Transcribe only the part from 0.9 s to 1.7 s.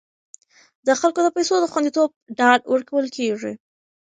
خلکو د پیسو د